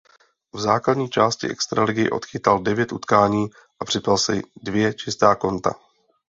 [0.53, 3.47] V základní části extraligy odchytal devět utkání
[3.79, 5.73] a připsal si dvě čistá konta.